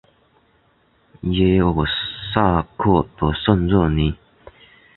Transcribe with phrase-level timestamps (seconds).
[1.29, 1.85] 耶尔
[2.33, 4.15] 萨克的圣热尼。